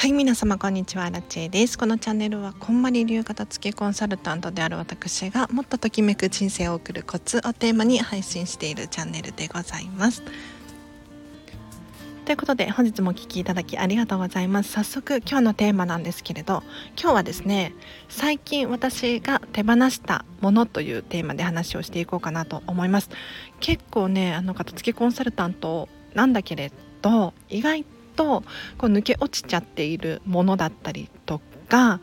[0.00, 1.76] はい皆様こんにちはラチェです。
[1.76, 10.22] このチャンネルはこんまり流片付けコンサルタントである私がもっとときめく人生を送るコツをテーマに配信しているチャンネルでございます。
[12.24, 14.72] ということで本日もお聴きいただきありがとうございます。
[14.72, 16.62] 早速今日のテーマなんですけれど
[16.98, 17.74] 今日はですね
[18.08, 23.10] 最近私が手放したものというテーマで話をしていこうかなと思います。
[23.60, 28.42] 結構ねあの片付けコンサルタントなんだけれど意外とと
[28.78, 32.00] こう抜け落ちちゃっているものだったりとか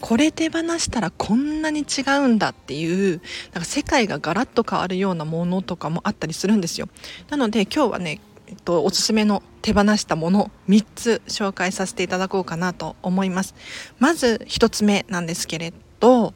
[0.00, 3.20] これ手放したらこんなに違うんだっていう
[3.52, 6.88] なんか世界がガラッと変わるようなものとかもあったりするんですよ。
[7.30, 13.54] なので今日はね、えっと、おすすめの手放したもの3つ紹介させていただこうかなと思います。
[13.98, 16.32] まず1つ目なんですけれど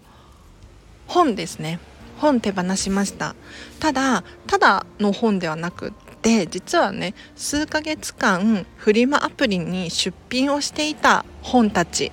[1.06, 1.78] 本ですね。
[2.18, 3.34] 本手放しました。
[3.78, 5.92] ただただの本ではなく
[6.22, 12.12] で実はね数ヶ月間フリマアプリに出品をしていた本たち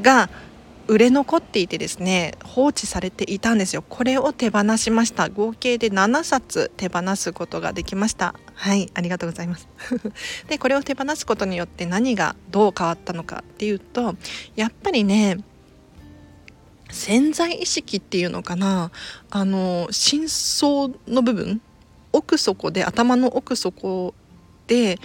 [0.00, 0.30] が
[0.88, 3.84] 売れ残っていてですね放置されていたんですよ。
[3.88, 5.28] これを手放しました。
[5.28, 8.34] 合計で7冊手放すことができました。
[8.54, 9.68] はいありがとうございます。
[10.48, 14.16] でこれを手放すことによって何がどう変わったのかっていうと
[14.56, 15.38] やっぱりね
[16.90, 18.90] 潜在意識っていうのかな。
[19.30, 21.62] あの真相の部分
[22.12, 24.14] 奥底で頭の奥底
[24.66, 24.98] で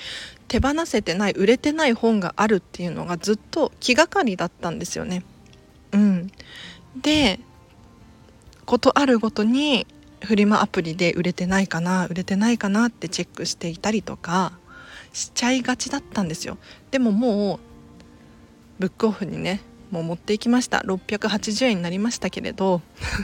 [0.48, 5.24] 手放せてない売れてない本があるっていうのがずっと気がかりだったんですよね。
[5.92, 6.32] うん、
[7.02, 7.40] で
[8.66, 9.88] ことあるごとに
[10.22, 14.54] フリマアプリで売れてないかな売れてないかなってチェックしていたりとか
[15.14, 16.58] しちゃいがちだったんですよ。
[16.92, 17.60] でももう
[18.80, 20.80] ブックオフにねもう持っていきました。
[20.80, 22.82] 680円になりましたけれど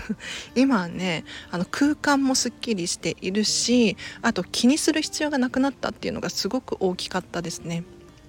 [0.56, 7.84] 今はねあの空間もすっきりしているしあと気にする必要がなくなったっていうのがすごく大きかったですね。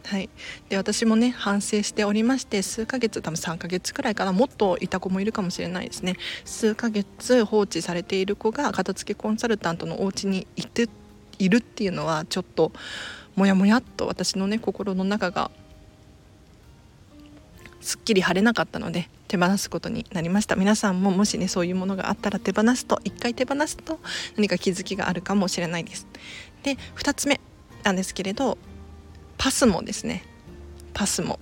[0.06, 0.28] はい、
[0.68, 4.32] で私もね反省しておりまして数ヶ月多分3ヶ月くらいかな。
[4.32, 6.16] もっといた子もいるかもしれないですね。
[6.44, 10.88] 数ヶ月放置されている子が片付けコンサルタントのお家にいて
[11.38, 12.72] いるっていうのはちょっと
[13.34, 15.50] もやもやっと私のね心の中が
[17.84, 20.56] すっきり晴れなかったので手放すことになりました。
[20.56, 24.00] 皆さんももしねそういうものがあったら手放すと一回手放すと
[24.36, 26.06] 何か気づきがあるかもしれないです。
[26.62, 27.40] で2つ目
[27.82, 28.56] なんですけれど
[29.36, 30.24] パスもですね。
[30.94, 31.38] パスも。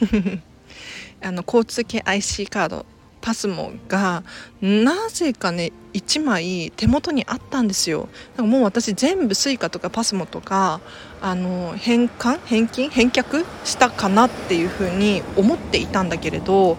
[1.22, 2.86] あの交通系 IC カード
[3.24, 4.22] パスモが
[4.60, 8.10] なぜかね1枚手元にあったんですよ。
[8.32, 10.82] だからもう私全部 Suica とかパスモとか
[11.22, 16.76] あの返還返金返却したかなっていうふうに思っていたんだけれど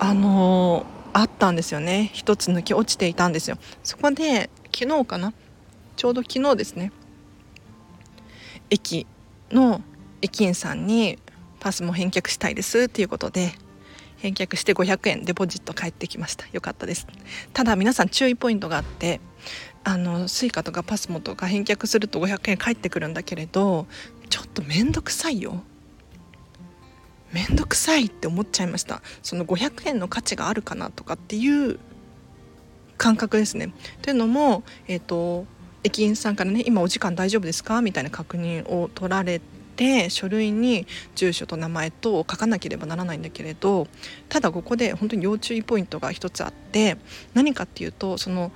[0.00, 2.10] あのあったんですよね。
[2.12, 3.56] 一つ抜け落ちていたんですよ。
[3.84, 5.32] そこで昨日かな？
[5.94, 6.90] ちょうど昨日ですね。
[8.68, 9.06] 駅
[9.52, 9.80] の
[10.22, 11.20] 駅員さんに
[11.60, 13.52] パスも返却したいですっていうことで
[14.24, 16.46] 返却して500円デポジット返ってきました。
[16.50, 17.06] よかったです。
[17.52, 19.20] ただ皆さん注意ポイントがあって
[19.84, 23.86] あの Suica とかパスモとか返却すると500円返ってくるんだけれど
[24.30, 25.62] ちょっと面倒くさいよ。
[27.32, 29.02] 面倒くさいって思っちゃいました。
[29.22, 31.78] その500円の価値があるかなとかっていう
[32.96, 33.74] 感覚ですね。
[34.00, 35.44] というのもえっ、ー、と
[35.82, 37.82] 駅員さんからね今お時間大丈夫ですか？
[37.82, 39.42] みたいな確認を取られ
[39.76, 43.86] て書類に住所と名前と書かなければならないんだけれど
[44.28, 46.96] ただここで本当に要注意ポイントが一つあって
[47.34, 48.52] 何かっていうとその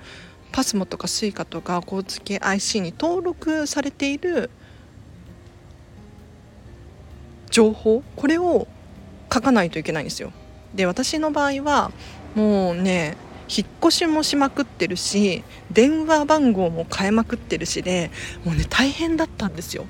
[0.51, 4.49] パスモとか Suica とか交通系 IC に登録されている
[7.51, 8.67] 情報これを
[9.31, 10.31] 書かないといけないんですよ。
[10.73, 11.91] で私の場合は
[12.35, 13.17] もうね
[13.49, 18.11] 引っ越しもしまくってるし電話番号も変えまくってるしで
[18.45, 19.85] もうね大変だったんですよ。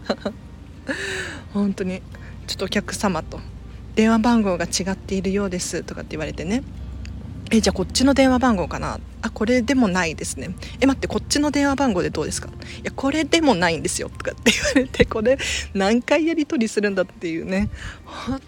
[1.52, 2.02] 本当に。
[2.46, 3.40] ちょっとお客様と。
[3.94, 5.82] 電話番号が違っているようです。
[5.82, 6.62] とかって言われてね。
[7.50, 8.98] えじゃあこっちの電話番号かな。
[9.20, 10.54] あこれでもないですね。
[10.80, 12.48] え待ってこっちの電話番号でどうですか？
[12.48, 12.52] い
[12.84, 14.08] やこれでもないんですよ。
[14.08, 15.36] とかって言われてこれ
[15.74, 17.68] 何回やり取りするんだっていうね。
[18.06, 18.40] 本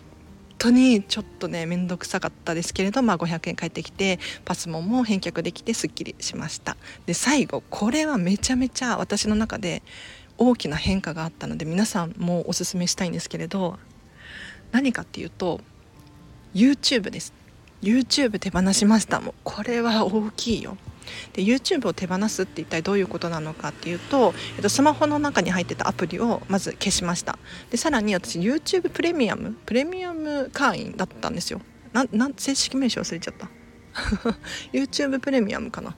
[0.56, 6.78] 当にちょっとね面倒くさかったですけれど、まあ、500円返ってきてパスモンも返却できてすっきりしました。
[7.04, 9.82] で最後これはめちゃめちゃ私の中で
[10.38, 13.78] 大きな変化があったので皆さんもおすすめしたいんですけれど
[14.72, 15.60] 何かっていうと
[16.54, 17.32] YouTube です。
[17.82, 19.20] YouTube 手放しました。
[19.20, 20.76] もうこれは大きいよ。
[21.34, 27.38] で YouTube を手放すって一体どういうことなのかっていうと、えっと、スマホの中に入ってたアプリをまず消しました。
[27.70, 31.60] でさらに私 YouTube プレミアムプレミアム会員だったんですよ。
[31.92, 33.50] なな正式名称忘れちゃった。
[34.72, 35.94] YouTube プレミアムかな。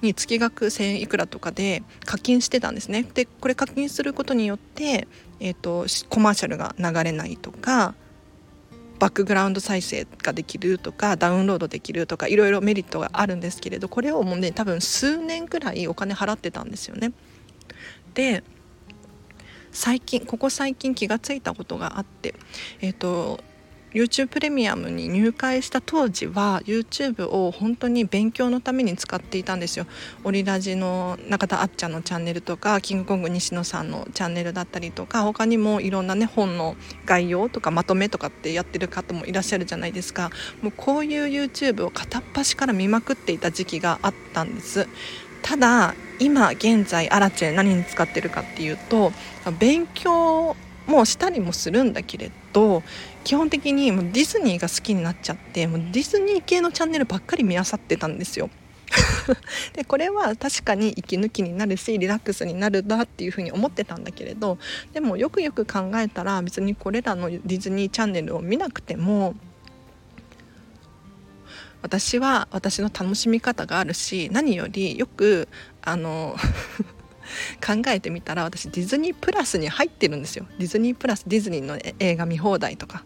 [0.00, 3.04] に月額1,000いくらとかで課金してたんですね。
[3.14, 5.08] でこれ課金することによって、
[5.40, 7.94] えーと、コマーシャルが流れないとか
[8.98, 17.12] バックグラウンド再生ができるとかダウンロードできるとかいろいろメリットがあるんですけれどこれをもうね多分数年くらいお金払ってたんですよね。
[18.14, 18.42] で
[19.70, 22.34] 最近ここ最近気がついたことがあって
[22.80, 23.40] えっ、ー、と
[23.92, 29.86] YouTube プレミアムに入会した当時は YouTube を本当に勉強のために使っていたんですよ。
[30.24, 36.76] オリラジの中田あっちゃんのチャンネルとかキングコング西野さんのチャンネルだったりとか他にもいろんなね本の
[37.06, 40.30] 概要とかまとめとかってやってる方もいらっしゃるじゃないですか。
[40.62, 44.86] もうこういう YouTube を片っ端から見まくっていた時期があったんです。
[45.42, 49.12] ただ今現在アラチェ何に使ってるかっていうと
[49.58, 50.56] 勉強
[50.88, 52.82] もしたりもするんだけれど
[53.22, 58.50] 基本的にもうディズニーが好きになっちゃってもうディズニー系のチャンネルばっかり見あさってたんですよ。
[59.74, 64.56] でこれは確かに息抜きになるしリラックスになるなっていうふうに思ってたんだけれど
[64.94, 69.34] でもよくよく考えたら別にこれらのディズニーチャンネルを見なくても
[71.82, 75.48] 私は私の楽しみ方があるし何よりよく
[75.82, 76.34] あの
[77.64, 80.46] 考えてみたら私ディズニープラスに入ってるんですよ。
[80.58, 83.04] ディズニープラスディズニーの映画見放題とか。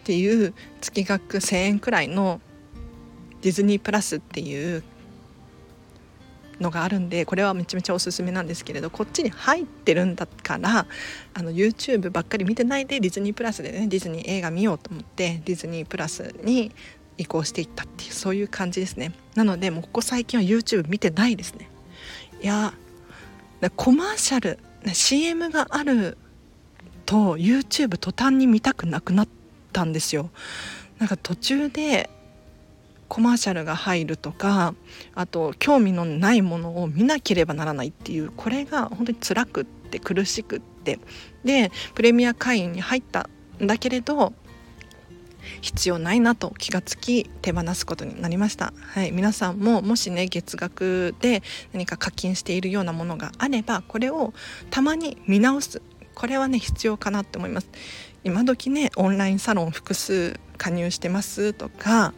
[0.00, 2.40] っていう月額1,000円くらいの
[3.42, 4.82] ディズニープラスっていう
[6.60, 10.86] のがあるんでこれはめちゃめちゃおすすめなんですけれどこっちに入ってるんだから
[11.34, 16.72] あの YouTube ばっかり見てないでディズニープラスでねディズニー映画見ようと思ってディズニープラスに
[17.16, 19.12] 移行していったっていうそういう感じですね。
[19.34, 21.68] なのでもうここ最近は YouTube 見てないですね。
[22.42, 22.74] や
[23.76, 24.58] コマーシャル
[24.92, 26.16] CM がある
[27.04, 29.28] と YouTube 途端に見たくなくなっ
[29.72, 30.30] たんですよ。
[30.98, 32.10] なんか途中で
[33.08, 34.74] コマーシャルが入るとか
[35.14, 40.98] あと興味のないものを見なければならないっていうこれが本当に辛くって苦しくって。
[41.44, 43.28] でプレミア会員に入った
[43.62, 44.32] んだけれど
[45.60, 51.42] 必要ないなと気がつき手放すことになりました、はい、皆さんももしね月額で
[51.72, 54.32] 何か課金しているようなものがあればこれを
[54.70, 55.82] たまに見直す。
[56.14, 57.68] これはね必要かなって思います。
[58.24, 62.12] 今時ねオンラインサロン複数加入してますとか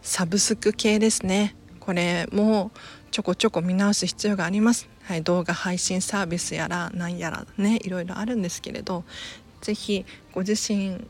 [0.00, 1.54] サブスク系ですね。
[1.78, 2.70] これも
[3.10, 9.04] ちょこちょこ見直す必要があります、はい、動画配信サービスやら何やらねいろいろあるんですけれど
[9.60, 11.06] ぜひご自身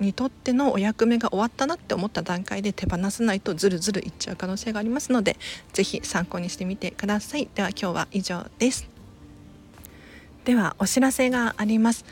[0.00, 5.36] にとってのお役目が終わったなって思った段階で手放さないとズルズルいっちゃう可能性がありますので
[5.72, 7.48] ぜひ参考にしてみてください。
[7.54, 8.88] では今日は以上です。
[10.44, 12.04] ではお知らせがあります。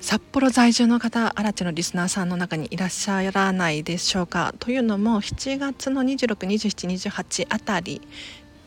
[0.00, 8.02] 札幌在住の方アラチのリスナーさんの中にいらっしゃらないでしょうかというのも7月の262728あたり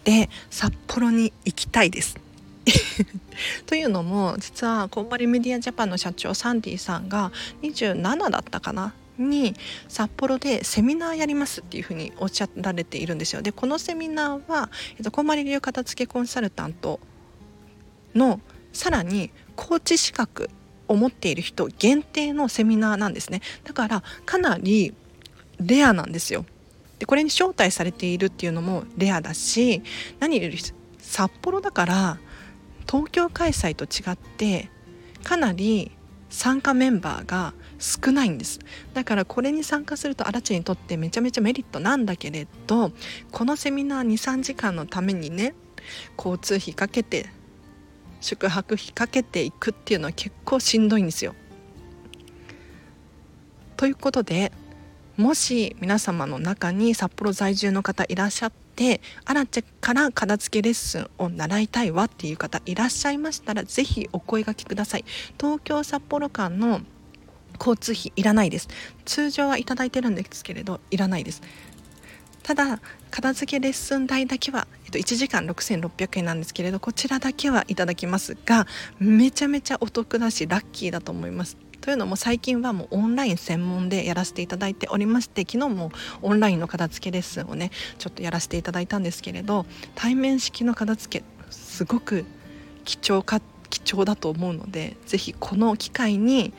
[0.05, 2.17] で札幌に行きたいです。
[3.75, 8.93] というのも実はこんまりメディアジャパンの社長サンディさんが27だったかな？
[9.17, 9.53] に
[9.89, 13.41] 札幌でセミナーやりますっていうふうにおっしゃられているんですよ。
[13.41, 17.01] でこのセミナーは、えっと、こんまり流片付けコンサルタント
[18.15, 18.39] の
[18.71, 20.49] さらにコーチ資格
[20.87, 23.41] を持っている人限定のセミナーなんですね。
[23.65, 24.93] だからかなり
[25.59, 26.45] レアなんですよ。
[26.99, 29.83] でこれに招待されているっていうのもレアだし
[30.21, 30.57] 何より
[30.97, 32.17] 札幌だから
[32.87, 34.69] 東京開催と違って
[35.23, 35.91] かなり
[36.29, 38.59] 参加メンバーが少ないんです
[38.93, 42.91] だからこれに参加すると荒地にとってめちゃめちゃメリットなんだけれど
[43.31, 45.55] このセミナー23時間のためにね
[46.17, 47.29] 交通費かけて
[48.21, 51.35] 宿泊費かけていくっていうのは結構しんどいんですよ。
[53.77, 54.51] ということで
[55.17, 65.05] もし皆様の中に札幌在住の方いらっしゃってでアラチェから片付けレッスンを習いたいわっていう方いらっしゃいましたら是非お声がけください。
[65.39, 66.81] 東京札幌間の
[67.57, 68.67] 交通費いらないです。
[69.05, 71.41] 通常はいただいてるんですけれどいらないです。
[72.45, 78.67] ただ片付けレッスン代だけは、えっと、1時間6600円なんですけれどこちらだけはいただきますが
[78.99, 92.25] めちゃめちゃお得だしラッキーだと思いますというのも最近はもうオンライン専門でやらせていただいておりまして昨日もオンラインの片付けレッスンをねちょっとやらせていただいたんですけれど対面式の片付けすごく
[92.83, 96.53] 貴重か貴重だと思うので是非この機会に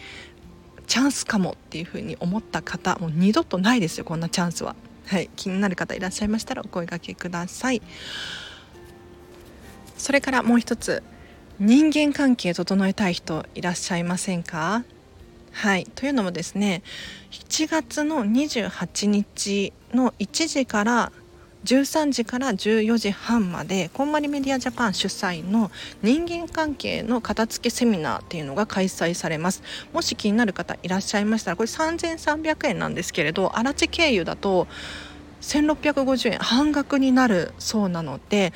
[0.88, 4.74] チャンスかもっていうふうに思った方もう二度とないですよこんなチャンスは。
[5.06, 7.80] はい、気になる方いらっしゃいましたらお声がけください。
[9.96, 11.02] それからもう一つ
[11.58, 14.84] 人間関係整えたい人いらっしゃいませんか？
[15.52, 16.82] はいというのもですね
[17.30, 21.12] 7月の28日の1時から
[21.66, 29.64] 13時から14時半までこんまりメディアジャパン主催の人間関係の片付けセミナーっていうのが開催されます。
[29.92, 34.68] もし気になる方いらっしゃいましたらこれ3300円なんですけれど荒地経由だと
[35.40, 38.52] 1650円半額になるそうなので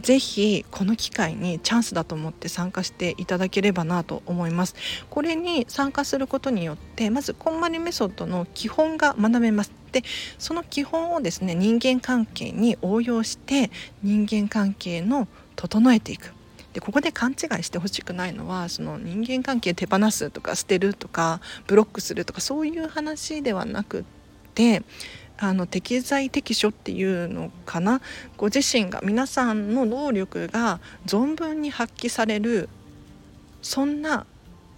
[0.00, 4.74] ぜひこの機会にチャンスだと思って参加していただければなと思います。
[5.10, 9.83] これに参加することによってまずこんまりメソッドの基本が学べます。
[9.94, 10.02] で
[10.38, 13.70] その基本をですね人間関係に応用して
[14.02, 16.32] 人間関係の整えていく。
[16.72, 24.04] でここで勘違いしてほしくないのはその人間関係手放すとか捨てるとかブロックするとかそういう話ではなくっ
[24.54, 24.82] て
[25.38, 28.00] あの適材適所っていうのかな。
[28.36, 32.68] ご自身が皆さんの能力が存分に発揮される
[33.62, 34.26] そんな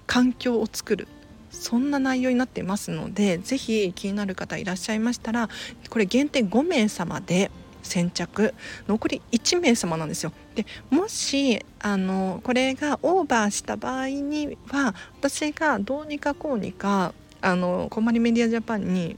[0.07, 1.09] 環境を作る。
[1.57, 5.49] そんな内容になってますので是非気になる方いらっしゃいましたら
[5.91, 7.51] これ限定5名様で
[7.83, 8.55] 先着
[8.89, 10.33] 残り1名様なんですよ。
[10.55, 19.17] でもしあのこれがオーバーした場合には私がどうにかこうにかあのコマリメディアジャパンに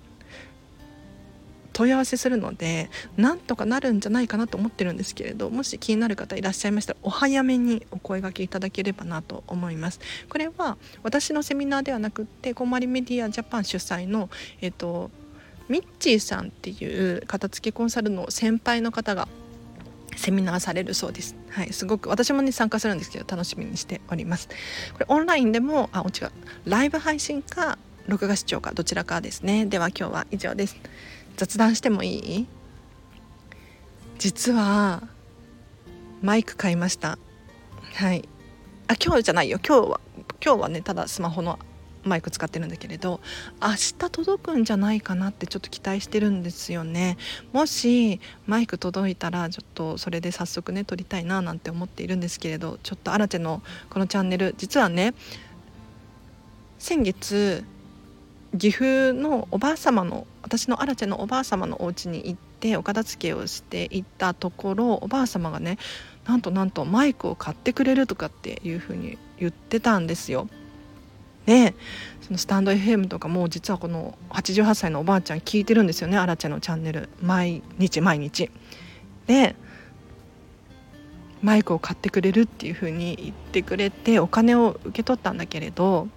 [1.78, 14.28] 問い合わせするのでなんとかなるんじゃないかなと思ってるんですけれどもし気になる方いらっしゃいましたらお早めにお声がけいただければなと思いますこれは私のセミナーではなくってこまりメディアジャパン主催の
[14.60, 15.12] えっと
[15.68, 19.28] ミッチーさんっていう片付けコンサルの先輩の方が
[20.16, 21.36] セミナーされるそうです。
[21.50, 24.48] はい、すごく私もね参加するんですけど楽しみにしております。
[24.94, 26.30] これオンラインでもあ違う
[26.64, 29.66] ライブ配信か録画視聴かどちらかですね。
[29.66, 30.76] では今日は以上です。
[31.38, 32.46] 雑談してもいい？
[34.18, 35.04] 実は
[36.20, 37.16] マイク買いました。
[37.94, 38.28] はい。
[38.88, 39.60] あ今日じゃないよ。
[39.64, 40.00] 今日は
[40.44, 41.60] 今日はねただスマホの
[42.02, 43.20] マイク使ってるんだけれど
[43.62, 47.16] 明日届くんじゃないかなってちょっと期待してるんですよね。
[47.52, 55.14] もしマイク届いたらちょっとそれで早速ね撮りたいななんて思っているんですけれどちょっとアラチェのこのチャンネル実はね
[56.80, 57.62] 先月
[58.56, 65.78] 岐阜のおばあ様の私のアラチェのおばあ様のお家に行ってお片付けをしていったところおばあ様がね
[66.26, 70.48] なんとなんとマイクを買ってくれるとかっていう風に言ってたんですよ。
[71.46, 71.74] で
[72.20, 78.50] そのスタンド FM とかも実はこの88歳のおばあちゃん聞いてるんですよねアラチェのチャンネル毎日毎日。
[79.26, 79.56] で
[81.40, 86.08] マイクを買ってくれるっていう風に言ってくれてお金を受け取ったんだけれど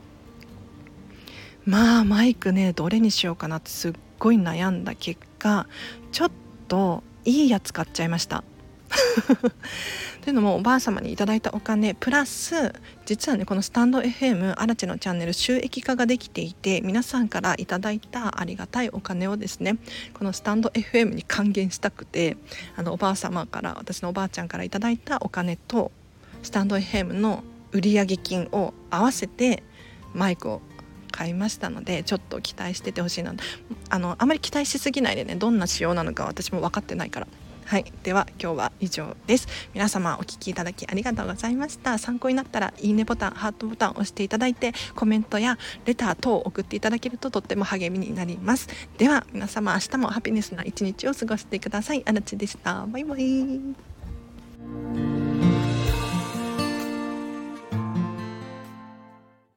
[1.66, 5.68] まあマイクねどれにしようかなってすっごい悩んだ結果
[6.12, 6.32] ちょっ
[6.68, 8.44] といいやつ買っちゃいました。
[10.22, 12.74] というのもおばあ様にいただいたお金プラス
[13.06, 19.78] 実はねこのスタンド FM アラチェのチャンネル収益化ができていて皆さんからいただいたありがたいお金をですね
[20.14, 22.38] このスタンド FM に還元したくて
[22.76, 25.92] あのおばあ様から私のおばあちゃんからいただいたお金と
[26.44, 29.64] スタンド FM の売上金を合わせて
[30.14, 30.62] マイクを
[31.12, 33.34] 買いましたのでちょっと期待しててほしいな
[33.90, 37.28] あのあまり期待しすぎないでねどんな仕様なのか私も分かってないから。
[37.72, 37.86] はい。
[38.04, 39.48] では今日は以上です。
[39.74, 41.98] 皆様お聴きいただきありがとうございました。
[41.98, 48.68] 参考になったらいいねボタンハートボタンを押していただいてコメントやレター等を送っていただけるととっても励みになります。
[48.98, 52.04] では皆様明日もハピネスな一日を過ごしてください。
[52.06, 52.86] あらちでした。
[52.88, 55.21] バイバイ。